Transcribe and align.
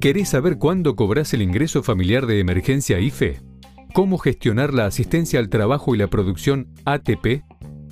¿Querés 0.00 0.30
saber 0.30 0.56
cuándo 0.56 0.96
cobras 0.96 1.34
el 1.34 1.42
ingreso 1.42 1.82
familiar 1.82 2.26
de 2.26 2.40
emergencia 2.40 3.00
IFE? 3.00 3.40
¿Cómo 3.92 4.16
gestionar 4.16 4.72
la 4.72 4.86
asistencia 4.86 5.38
al 5.38 5.50
trabajo 5.50 5.94
y 5.94 5.98
la 5.98 6.06
producción 6.06 6.68
ATP? 6.86 7.42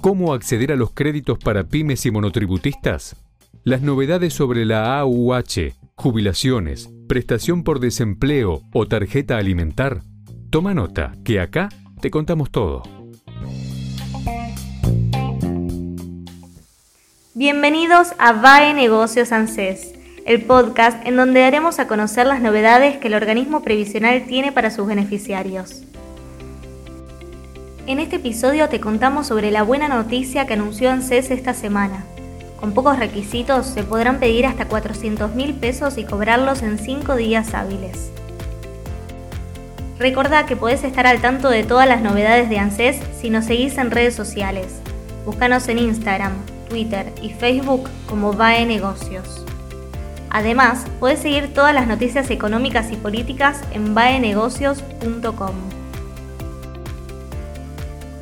¿Cómo 0.01 0.33
acceder 0.33 0.73
a 0.73 0.77
los 0.77 0.93
créditos 0.93 1.39
para 1.39 1.65
pymes 1.65 2.07
y 2.07 2.11
monotributistas? 2.11 3.17
Las 3.63 3.83
novedades 3.83 4.33
sobre 4.33 4.65
la 4.65 4.99
AUH, 4.99 5.75
jubilaciones, 5.97 6.89
prestación 7.09 7.63
por 7.63 7.79
desempleo 7.79 8.63
o 8.73 8.87
tarjeta 8.87 9.37
alimentar. 9.37 10.01
Toma 10.49 10.73
nota, 10.73 11.13
que 11.25 11.41
acá 11.41 11.69
te 12.01 12.11
contamos 12.11 12.51
todo. 12.51 12.98
Bienvenidos 17.39 18.15
a 18.19 18.33
VAE 18.33 18.75
Negocios 18.75 19.31
ANSES 19.31 19.95
el 20.27 20.43
podcast 20.43 21.07
en 21.07 21.15
donde 21.15 21.39
daremos 21.39 21.79
a 21.79 21.87
conocer 21.87 22.27
las 22.27 22.41
novedades 22.41 22.97
que 22.97 23.07
el 23.07 23.15
organismo 23.15 23.63
previsional 23.63 24.25
tiene 24.27 24.51
para 24.51 24.73
sus 24.73 24.89
beneficiarios. 24.89 25.85
En 27.87 28.01
este 28.01 28.17
episodio 28.17 28.69
te 28.69 28.81
contamos 28.81 29.29
sobre 29.29 29.53
la 29.53 29.63
buena 29.63 29.87
noticia 29.87 30.49
que 30.49 30.55
anunció 30.55 30.91
ANSES 30.91 31.31
esta 31.31 31.55
semana. 31.55 32.03
Con 32.59 32.75
pocos 32.75 32.99
requisitos 32.99 33.67
se 33.67 33.85
podrán 33.85 34.19
pedir 34.19 34.45
hasta 34.45 34.67
400 34.67 35.37
mil 35.37 35.55
pesos 35.55 35.97
y 35.97 36.03
cobrarlos 36.03 36.63
en 36.63 36.77
5 36.77 37.15
días 37.15 37.55
hábiles. 37.55 38.11
Recordá 40.01 40.45
que 40.45 40.57
podés 40.57 40.83
estar 40.83 41.07
al 41.07 41.21
tanto 41.21 41.51
de 41.51 41.63
todas 41.63 41.87
las 41.87 42.03
novedades 42.03 42.49
de 42.49 42.59
ANSES 42.59 43.01
si 43.17 43.31
nos 43.31 43.45
seguís 43.45 43.79
en 43.79 43.93
redes 43.93 44.17
sociales. 44.17 44.81
Búscanos 45.25 45.69
en 45.69 45.79
Instagram, 45.79 46.33
Twitter 46.69 47.13
y 47.23 47.31
Facebook 47.31 47.89
como 48.09 48.33
VAE 48.33 48.67
Negocios. 48.67 49.45
Además, 50.31 50.85
puedes 51.01 51.21
seguir 51.21 51.55
todas 51.55 51.75
las 51.75 51.87
noticias 51.87 52.31
económicas 52.31 52.93
y 52.93 52.97
políticas 52.97 53.63
en 53.73 53.95
baenegocios.com. 53.95 55.55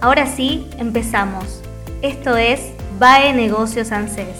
Ahora 0.00 0.26
sí, 0.26 0.68
empezamos. 0.78 1.62
Esto 2.02 2.36
es 2.36 2.60
BAE 2.98 3.32
Negocios 3.32 3.90
ANSES. 3.90 4.36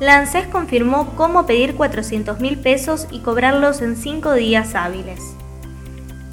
La 0.00 0.18
ANSES 0.18 0.48
confirmó 0.48 1.14
cómo 1.16 1.46
pedir 1.46 1.76
400 1.76 2.40
mil 2.40 2.58
pesos 2.58 3.06
y 3.12 3.20
cobrarlos 3.20 3.80
en 3.80 3.96
5 3.96 4.32
días 4.34 4.74
hábiles. 4.74 5.20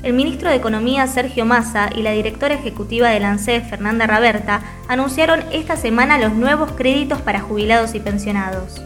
El 0.03 0.13
ministro 0.13 0.49
de 0.49 0.55
Economía 0.55 1.05
Sergio 1.05 1.45
Massa 1.45 1.91
y 1.95 2.01
la 2.01 2.11
directora 2.11 2.55
ejecutiva 2.55 3.09
del 3.09 3.23
ANSES 3.23 3.67
Fernanda 3.69 4.07
Raberta 4.07 4.61
anunciaron 4.87 5.43
esta 5.51 5.75
semana 5.75 6.17
los 6.17 6.33
nuevos 6.33 6.71
créditos 6.71 7.21
para 7.21 7.41
jubilados 7.41 7.93
y 7.93 7.99
pensionados. 7.99 8.81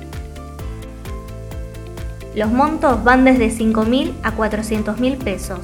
Los 2.36 2.52
montos 2.52 3.02
van 3.06 3.24
desde 3.24 3.48
5.000 3.48 4.12
a 4.24 4.36
400.000 4.36 5.18
pesos 5.18 5.60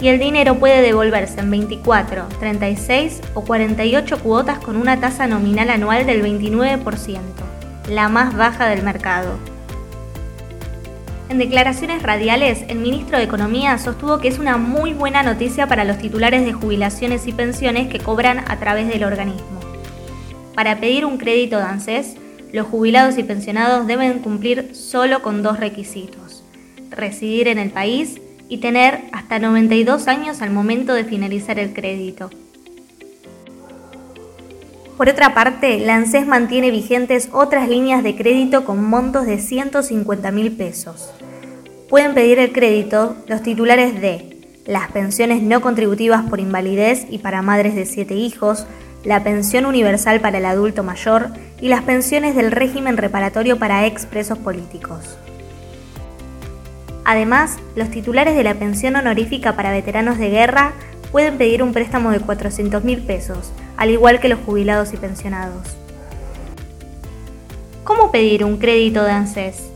y 0.00 0.06
el 0.06 0.20
dinero 0.20 0.54
puede 0.60 0.82
devolverse 0.82 1.40
en 1.40 1.50
24, 1.50 2.26
36 2.38 3.22
o 3.34 3.40
48 3.42 4.18
cuotas 4.20 4.60
con 4.60 4.76
una 4.76 5.00
tasa 5.00 5.26
nominal 5.26 5.70
anual 5.70 6.06
del 6.06 6.22
29%, 6.22 7.18
la 7.88 8.08
más 8.08 8.36
baja 8.36 8.68
del 8.68 8.84
mercado. 8.84 9.51
En 11.32 11.38
declaraciones 11.38 12.02
radiales, 12.02 12.62
el 12.68 12.76
ministro 12.76 13.16
de 13.16 13.24
Economía 13.24 13.78
sostuvo 13.78 14.18
que 14.18 14.28
es 14.28 14.38
una 14.38 14.58
muy 14.58 14.92
buena 14.92 15.22
noticia 15.22 15.66
para 15.66 15.82
los 15.82 15.96
titulares 15.96 16.44
de 16.44 16.52
jubilaciones 16.52 17.26
y 17.26 17.32
pensiones 17.32 17.88
que 17.88 18.00
cobran 18.00 18.44
a 18.50 18.58
través 18.58 18.86
del 18.86 19.02
organismo. 19.02 19.60
Para 20.54 20.78
pedir 20.78 21.06
un 21.06 21.16
crédito 21.16 21.56
de 21.56 21.62
ANSES, 21.62 22.16
los 22.52 22.66
jubilados 22.66 23.16
y 23.16 23.22
pensionados 23.22 23.86
deben 23.86 24.18
cumplir 24.18 24.74
solo 24.74 25.22
con 25.22 25.42
dos 25.42 25.58
requisitos, 25.58 26.44
residir 26.90 27.48
en 27.48 27.56
el 27.56 27.70
país 27.70 28.20
y 28.50 28.58
tener 28.58 29.00
hasta 29.12 29.38
92 29.38 30.08
años 30.08 30.42
al 30.42 30.50
momento 30.50 30.92
de 30.92 31.04
finalizar 31.04 31.58
el 31.58 31.72
crédito. 31.72 32.28
Por 34.98 35.08
otra 35.08 35.32
parte, 35.32 35.80
la 35.80 35.96
ANSES 35.96 36.26
mantiene 36.26 36.70
vigentes 36.70 37.30
otras 37.32 37.70
líneas 37.70 38.02
de 38.02 38.14
crédito 38.16 38.66
con 38.66 38.84
montos 38.84 39.24
de 39.24 39.38
150 39.38 40.30
mil 40.30 40.52
pesos. 40.52 41.10
Pueden 41.92 42.14
pedir 42.14 42.38
el 42.38 42.52
crédito 42.52 43.16
los 43.26 43.42
titulares 43.42 44.00
de 44.00 44.34
las 44.64 44.90
pensiones 44.92 45.42
no 45.42 45.60
contributivas 45.60 46.22
por 46.22 46.40
invalidez 46.40 47.04
y 47.10 47.18
para 47.18 47.42
madres 47.42 47.74
de 47.74 47.84
7 47.84 48.14
hijos, 48.14 48.66
la 49.04 49.22
pensión 49.22 49.66
universal 49.66 50.18
para 50.22 50.38
el 50.38 50.46
adulto 50.46 50.84
mayor 50.84 51.28
y 51.60 51.68
las 51.68 51.82
pensiones 51.82 52.34
del 52.34 52.50
régimen 52.50 52.96
reparatorio 52.96 53.58
para 53.58 53.84
expresos 53.84 54.38
políticos. 54.38 55.18
Además, 57.04 57.58
los 57.76 57.90
titulares 57.90 58.36
de 58.36 58.44
la 58.44 58.54
pensión 58.54 58.96
honorífica 58.96 59.54
para 59.54 59.70
veteranos 59.70 60.16
de 60.16 60.30
guerra 60.30 60.72
pueden 61.10 61.36
pedir 61.36 61.62
un 61.62 61.74
préstamo 61.74 62.10
de 62.10 62.20
400 62.20 62.84
mil 62.84 63.02
pesos, 63.02 63.52
al 63.76 63.90
igual 63.90 64.18
que 64.18 64.30
los 64.30 64.38
jubilados 64.46 64.94
y 64.94 64.96
pensionados. 64.96 65.76
¿Cómo 67.84 68.10
pedir 68.10 68.46
un 68.46 68.56
crédito 68.56 69.04
de 69.04 69.10
ANSES? 69.10 69.71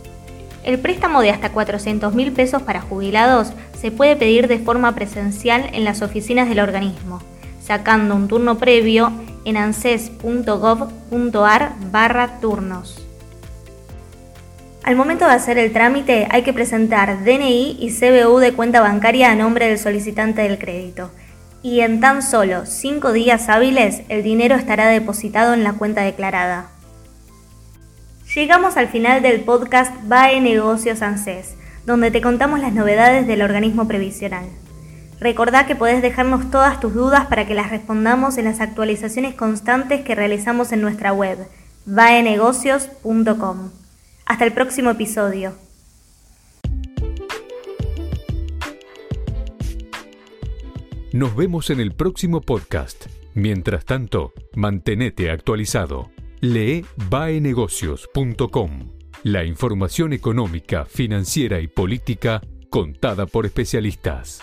El 0.66 0.78
préstamo 0.80 1.22
de 1.22 1.30
hasta 1.30 1.52
400 1.52 2.12
mil 2.12 2.32
pesos 2.32 2.60
para 2.60 2.80
jubilados 2.80 3.52
se 3.80 3.92
puede 3.92 4.16
pedir 4.16 4.48
de 4.48 4.58
forma 4.58 4.96
presencial 4.96 5.70
en 5.72 5.84
las 5.84 6.02
oficinas 6.02 6.48
del 6.48 6.58
organismo, 6.58 7.22
sacando 7.62 8.16
un 8.16 8.26
turno 8.26 8.58
previo 8.58 9.12
en 9.44 9.56
anses.gov.ar 9.56 10.12
barra 11.92 12.40
turnos. 12.40 13.06
Al 14.82 14.96
momento 14.96 15.24
de 15.24 15.32
hacer 15.34 15.56
el 15.56 15.72
trámite 15.72 16.26
hay 16.30 16.42
que 16.42 16.52
presentar 16.52 17.24
DNI 17.24 17.76
y 17.78 17.92
CBU 17.92 18.38
de 18.38 18.52
cuenta 18.52 18.80
bancaria 18.80 19.30
a 19.30 19.36
nombre 19.36 19.68
del 19.68 19.78
solicitante 19.78 20.42
del 20.42 20.58
crédito 20.58 21.12
y 21.62 21.78
en 21.80 22.00
tan 22.00 22.22
solo 22.22 22.66
5 22.66 23.12
días 23.12 23.48
hábiles 23.48 24.02
el 24.08 24.24
dinero 24.24 24.56
estará 24.56 24.88
depositado 24.88 25.54
en 25.54 25.62
la 25.62 25.74
cuenta 25.74 26.02
declarada. 26.02 26.75
Llegamos 28.36 28.76
al 28.76 28.88
final 28.88 29.22
del 29.22 29.40
podcast 29.40 29.96
BAE 30.08 30.42
Negocios 30.42 31.00
ANSES, 31.00 31.54
donde 31.86 32.10
te 32.10 32.20
contamos 32.20 32.60
las 32.60 32.74
novedades 32.74 33.26
del 33.26 33.40
organismo 33.40 33.88
previsional. 33.88 34.44
Recordá 35.18 35.64
que 35.64 35.74
podés 35.74 36.02
dejarnos 36.02 36.50
todas 36.50 36.78
tus 36.78 36.92
dudas 36.92 37.28
para 37.28 37.46
que 37.46 37.54
las 37.54 37.70
respondamos 37.70 38.36
en 38.36 38.44
las 38.44 38.60
actualizaciones 38.60 39.34
constantes 39.34 40.02
que 40.02 40.14
realizamos 40.14 40.72
en 40.72 40.82
nuestra 40.82 41.14
web, 41.14 41.38
baenegocios.com. 41.86 43.70
Hasta 44.26 44.44
el 44.44 44.52
próximo 44.52 44.90
episodio. 44.90 45.54
Nos 51.14 51.34
vemos 51.34 51.70
en 51.70 51.80
el 51.80 51.94
próximo 51.94 52.42
podcast. 52.42 53.06
Mientras 53.32 53.86
tanto, 53.86 54.34
mantenete 54.54 55.30
actualizado. 55.30 56.10
Lee 56.40 56.84
baenegocios.com. 57.08 58.92
La 59.22 59.44
información 59.44 60.12
económica, 60.12 60.84
financiera 60.84 61.60
y 61.60 61.68
política 61.68 62.42
contada 62.70 63.26
por 63.26 63.46
especialistas. 63.46 64.42